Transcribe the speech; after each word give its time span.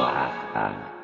quả 0.00 0.08
an 0.08 0.30
à, 0.54 0.99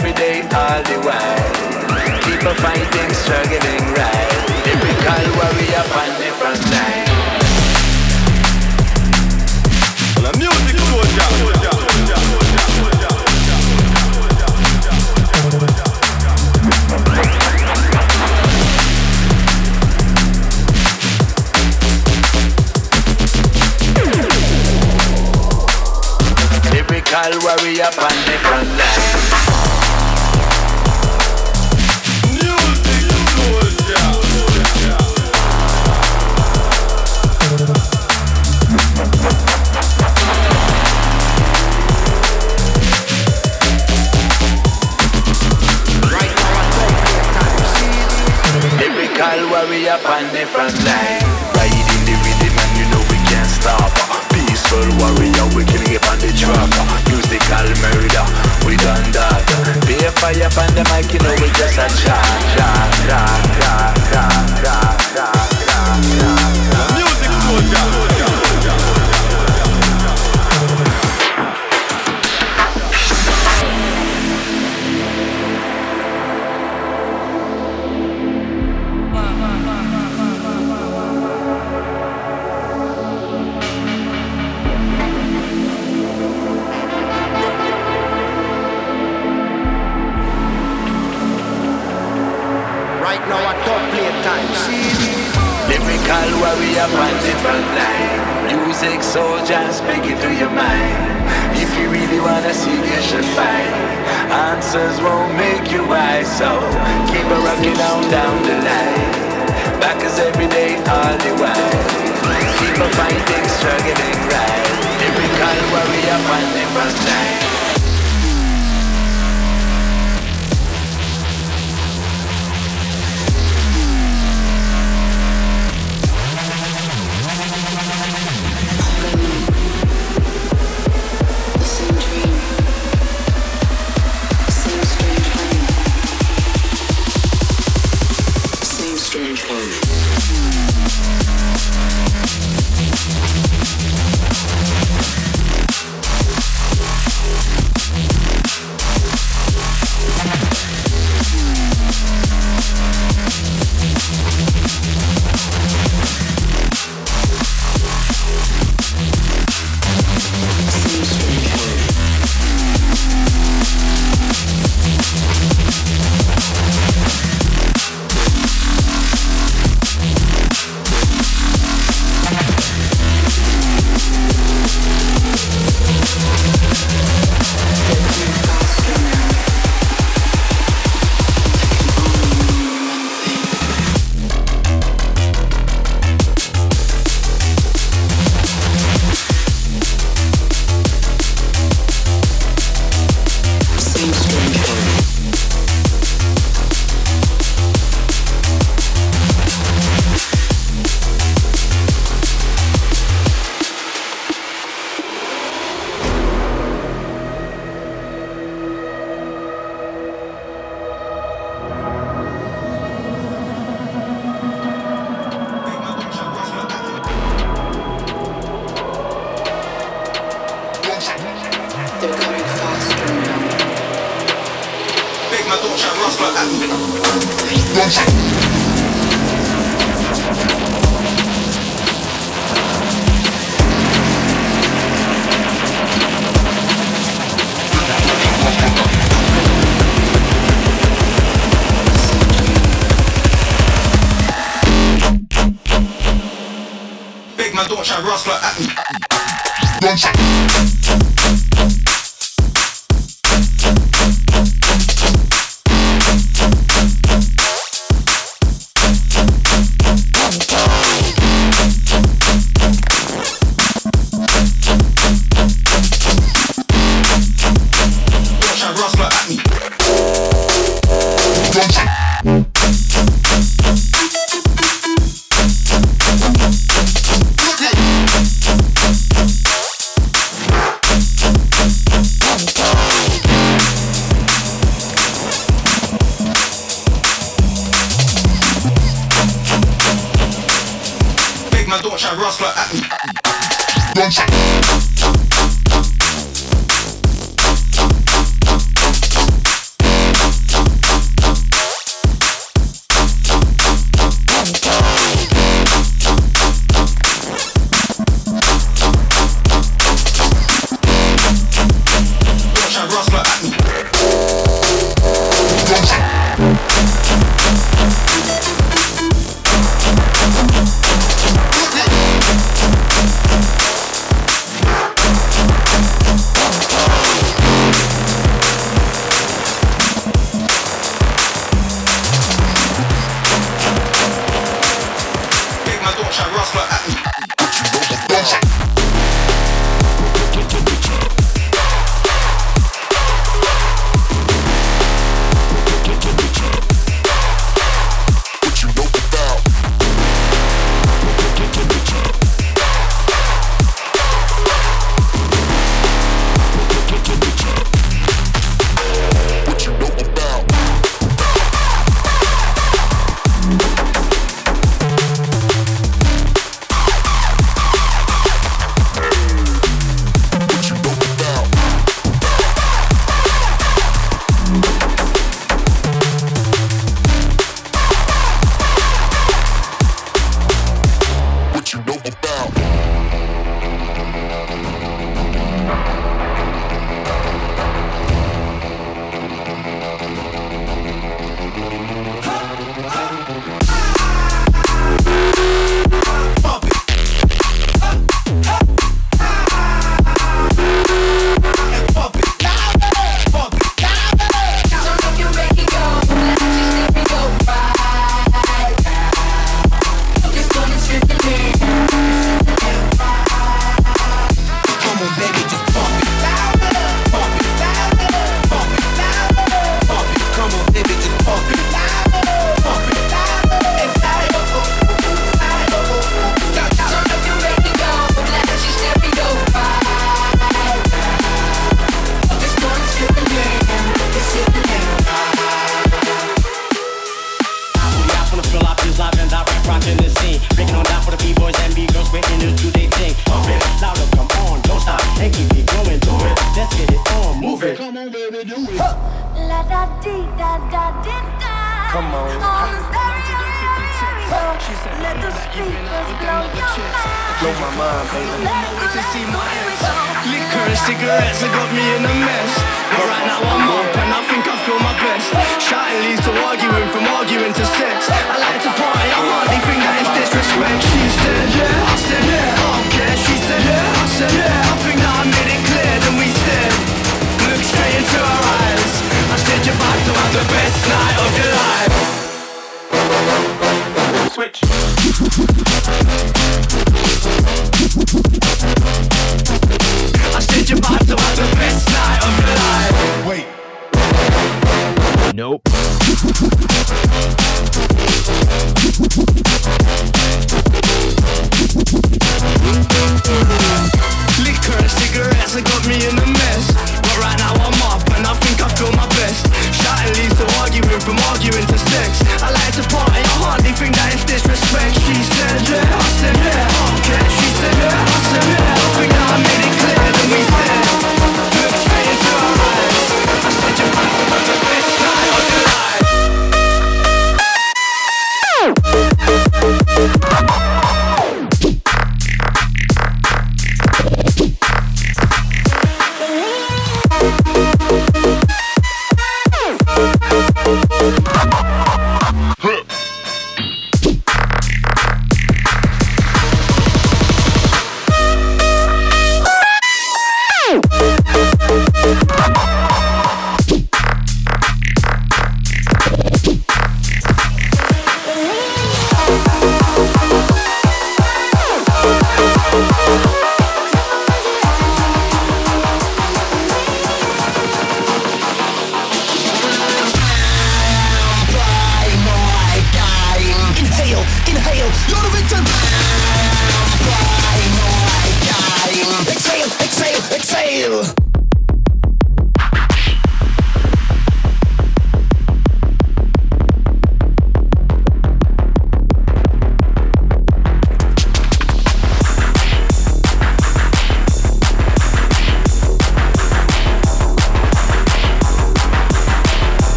every 0.00 0.12
day, 0.14 0.40
all 0.56 0.82
the 0.84 0.96
while. 1.04 1.52
Keep 2.24 2.42
a 2.42 2.54
fighting, 2.62 3.12
struggling 3.12 3.84
right. 3.92 4.32
Lyrical 4.64 5.26
warrior 5.36 5.84
on 6.00 6.10
the 6.20 6.30
front 6.38 6.62
line. 6.72 7.08
Well, 10.22 10.32
music 10.38 10.78
soldier. 10.88 11.28
Lyrical 26.72 27.32
warrior 27.44 27.84
on 27.84 28.16
the 28.24 28.36
front 28.40 28.68
line. 28.78 29.19
Warrior 49.90 50.06
on 50.06 50.32
the 50.32 50.46
front 50.46 50.78
line. 50.84 51.18
Riding 51.58 52.04
the 52.06 52.14
rhythm 52.22 52.54
and 52.62 52.78
you 52.78 52.86
know 52.94 53.02
we 53.10 53.18
can't 53.26 53.50
stop. 53.50 53.90
Peaceful 54.30 54.86
warrior, 55.02 55.46
we 55.56 55.64
killing 55.64 55.90
it 55.90 56.06
on 56.06 56.18
the 56.22 56.30
track. 56.30 56.70
Musical 57.10 57.66
murder, 57.82 58.24
we 58.66 58.76
done 58.76 59.10
that. 59.10 59.42
Be 59.88 59.98
a 60.06 60.12
fire 60.12 60.46
on 60.46 60.70
the 60.78 60.86
mic, 60.94 61.12
you 61.12 61.18
know 61.18 61.34
we 61.42 61.50
just 61.58 61.74
a 61.74 61.90
chat, 61.98 62.22
chat, 62.54 62.90
chat, 63.02 63.42
chat, 63.58 63.96
chat, 64.10 64.54
chat, 64.62 64.94
chat, 65.10 65.58
chat, 65.58 66.39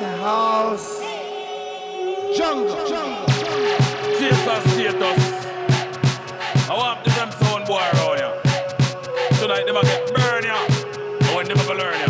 house. 0.00 1.00
Jungle. 2.36 2.76
Jungle. 2.86 3.26
Chaser 4.18 4.60
status. 4.68 5.22
I 6.68 6.74
want 6.76 7.04
them 7.04 7.30
sound 7.32 7.66
boy 7.66 7.82
around 7.94 8.18
ya. 8.18 8.32
Tonight 9.38 9.66
them 9.66 9.76
a 9.76 9.82
get 9.82 10.14
burn 10.14 10.44
ya. 10.44 10.56
I 10.56 11.34
want 11.34 11.48
them 11.48 11.58
a 11.58 11.74
learn 11.74 11.98
ya. 12.00 12.08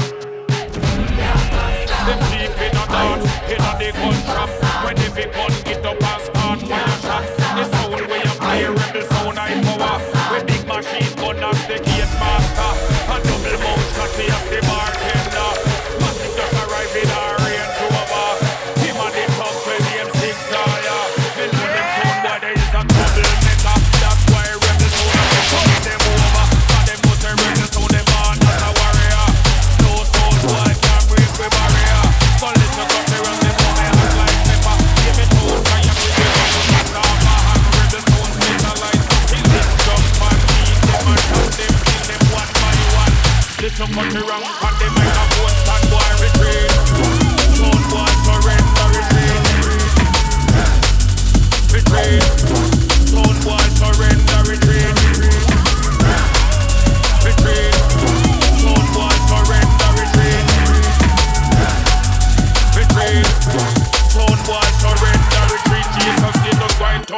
Them 2.07 2.19
deep 2.31 2.55
in 2.61 2.73
the 2.77 2.85
dance, 2.89 3.25
in 3.51 3.59
the 3.59 3.93
gun. 4.27 4.49
When 4.85 4.97
if 4.99 5.17
it 5.19 5.33
gun 5.33 5.53
get 5.65 5.87
up 5.87 6.03
and 6.03 6.23
start 6.23 6.61
fire 6.61 6.99
shot. 7.01 7.25
This 7.57 7.71
sound 7.71 7.95
where 7.95 8.25
you 8.25 8.33
play 8.39 8.65
rebel 8.67 9.03
sound 9.09 9.39
I 9.39 9.61
power. 9.63 10.12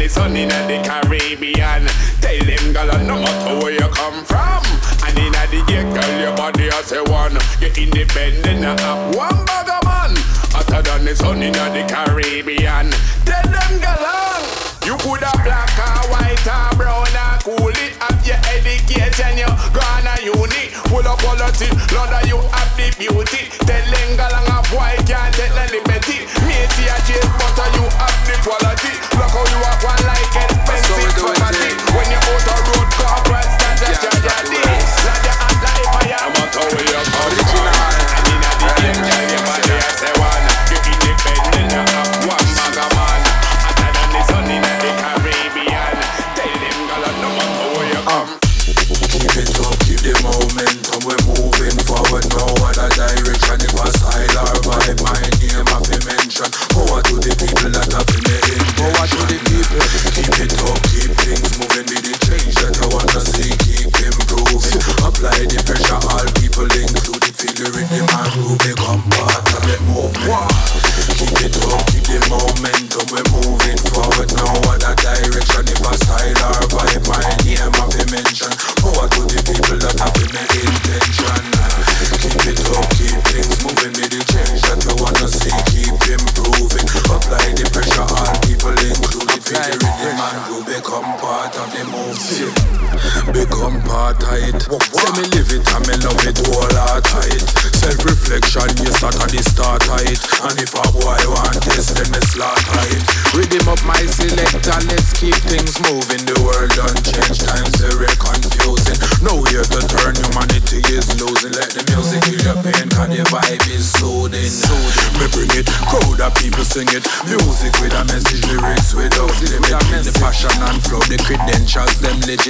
the 0.00 0.08
sun 0.08 0.34
in 0.34 0.48
the 0.48 0.80
Caribbean. 0.80 1.84
Tell 2.24 2.40
them, 2.48 2.72
girl, 2.72 2.88
no 3.04 3.20
matter 3.20 3.60
where 3.60 3.76
you 3.76 3.88
come 3.92 4.24
from. 4.24 4.64
And 5.04 5.18
in 5.20 5.32
the 5.52 5.60
gate, 5.68 5.92
girl, 5.92 6.12
your 6.16 6.34
body 6.36 6.72
has 6.72 6.92
a 6.92 7.04
one. 7.04 7.36
You're 7.60 7.76
independent, 7.76 8.64
not 8.64 8.80
one 9.12 9.44
bag 9.44 9.68
man. 9.84 10.16
Hotter 10.56 10.80
than 10.80 11.04
the 11.04 11.14
sun 11.14 11.42
in 11.42 11.52
the 11.52 11.84
Caribbean. 11.84 12.88
Tell 13.28 13.44
them, 13.44 13.72
girl, 13.76 14.40
you 14.88 14.96
could 15.04 15.20
have 15.20 15.44
black 15.44 15.76
or 15.76 16.08
white 16.08 16.48
or 16.48 16.72
brown 16.80 17.12
or 17.12 17.36
cool 17.44 17.76
it 17.76 17.92
up 18.00 18.16
your 18.24 18.40
education. 18.56 19.36
You 19.36 19.52
gone 19.76 20.08
a 20.08 20.16
uni, 20.24 20.72
full 20.88 21.04
of 21.04 21.20
quality. 21.20 21.68
Lord, 21.92 22.16
you 22.24 22.40
have 22.40 22.72
the 22.72 22.88
beauty. 22.96 23.52
Tell 23.68 23.84
them, 23.84 24.08
girl, 24.16 24.32
a 24.32 24.56
boy 24.72 24.96
can't 25.04 25.28
take 25.36 25.52
the 25.52 25.64
liberty. 25.76 26.39
I 26.60 26.92
a 26.92 26.96
chase, 27.08 27.24
butter. 27.40 27.68
you 27.72 27.84
have 27.88 28.20
the 28.28 28.36
quality. 28.44 28.92
Look 29.16 29.32
how 29.32 29.44
you 29.48 29.60
are 29.64 29.78
one 29.80 30.04
like 30.04 30.29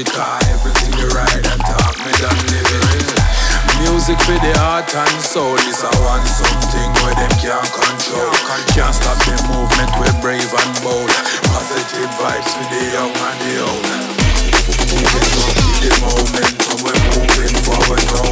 it 0.00 0.08
Cause 0.16 0.48
everything 0.48 0.96
you 0.96 1.08
ride 1.12 1.44
and 1.44 1.60
talk 1.60 1.96
me 2.00 2.12
done 2.24 2.40
live 2.48 2.72
it 2.96 3.20
Music 3.84 4.16
for 4.24 4.38
the 4.40 4.52
heart 4.60 4.88
and 4.88 5.20
soul 5.20 5.56
is 5.68 5.82
a 5.84 5.92
one 6.04 6.24
something 6.24 6.90
where 7.04 7.16
them 7.16 7.32
can't 7.36 7.68
control 7.68 8.32
Can't 8.72 8.94
stop 8.96 9.18
the 9.28 9.36
movement, 9.52 9.90
we're 10.00 10.16
brave 10.24 10.48
and 10.48 10.74
bold 10.80 11.10
Positive 11.52 12.10
vibes 12.16 12.50
for 12.56 12.66
the 12.72 12.82
young 12.96 13.12
and 13.12 13.38
the 13.44 13.54
old 13.60 13.84
Keep 14.88 15.04
it 15.04 15.32
up, 15.36 15.52
keep 15.60 15.76
the 15.84 15.92
momentum, 16.00 16.76
we're 16.80 17.00
moving 17.12 17.56
forward 17.64 18.04
now 18.14 18.29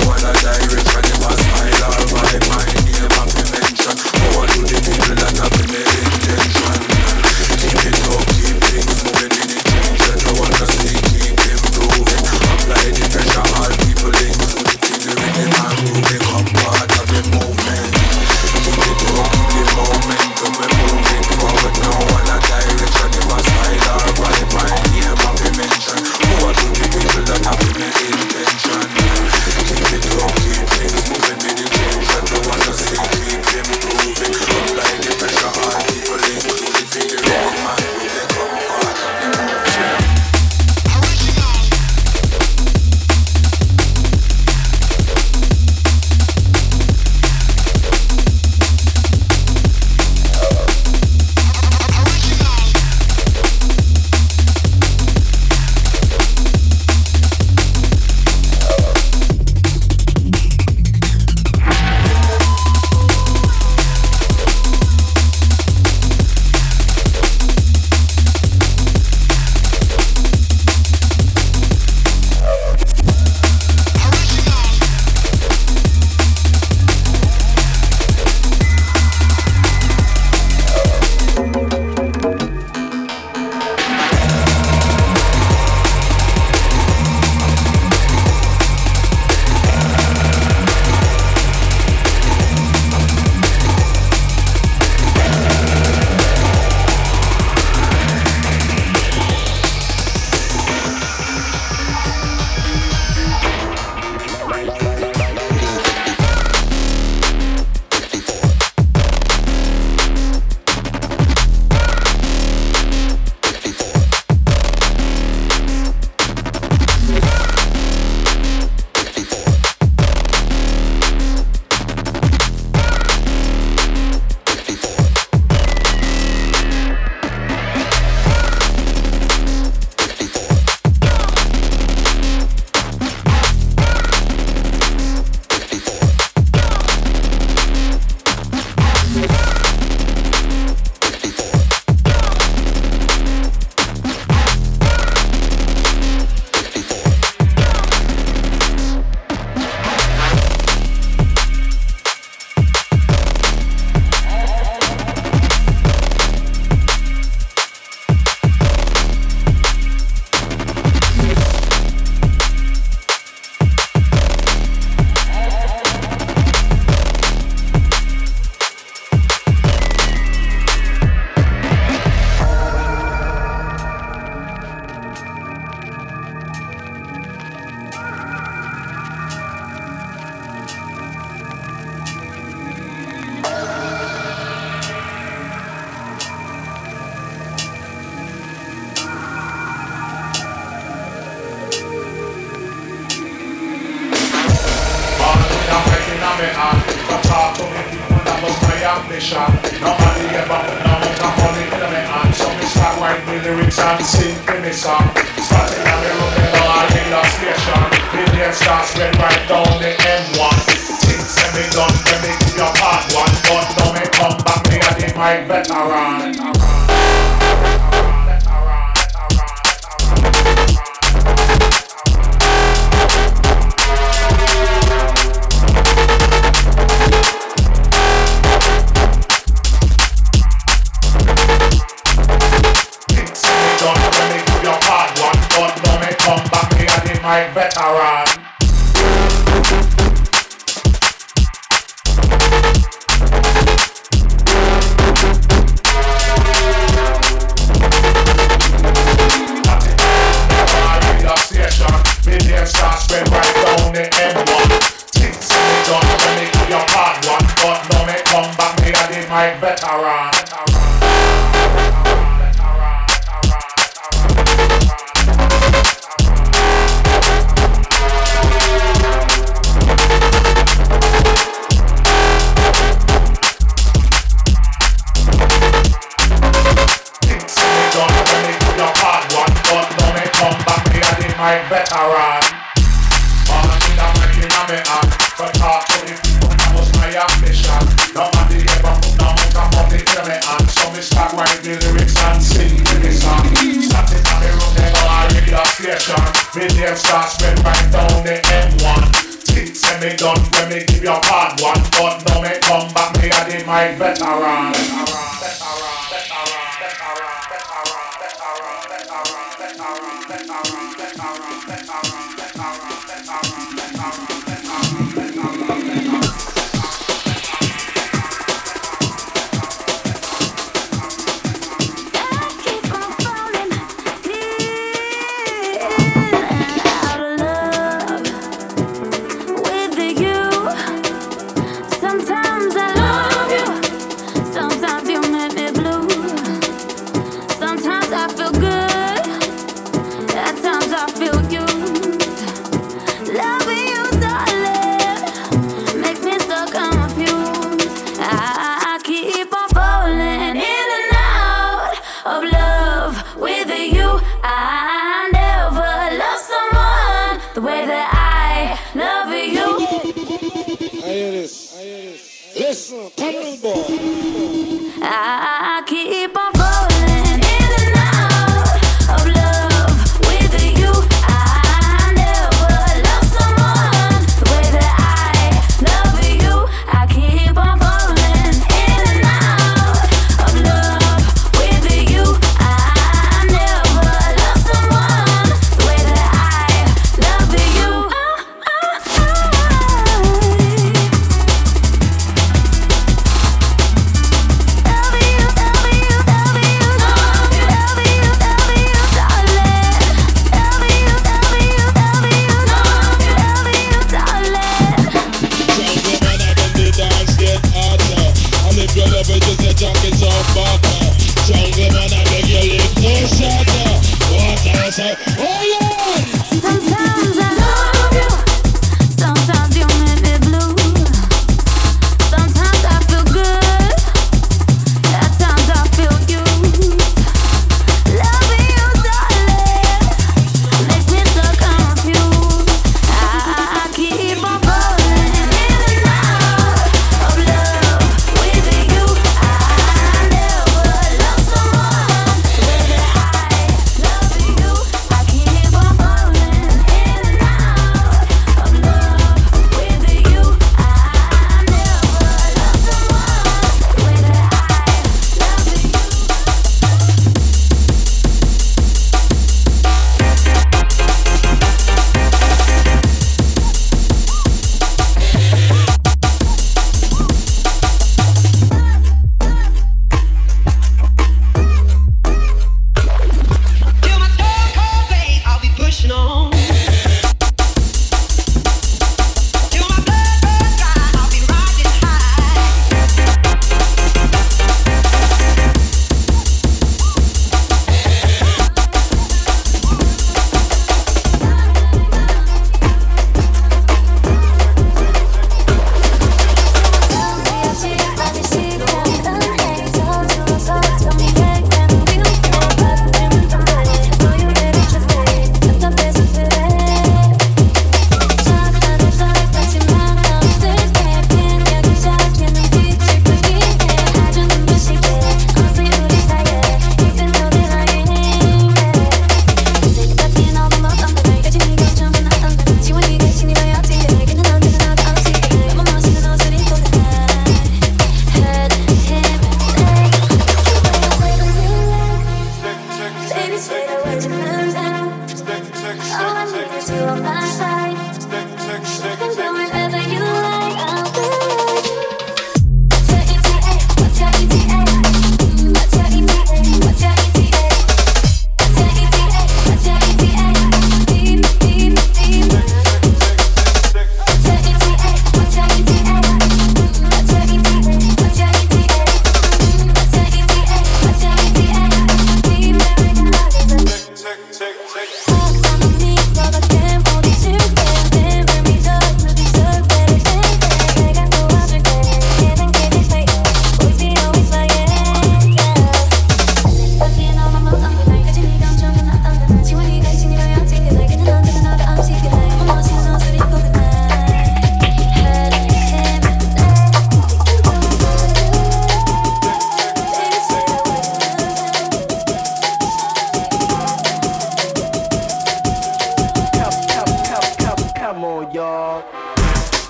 a 303.80 303.96
the 303.96 304.97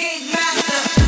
gate 0.00 0.32
master. 0.32 0.99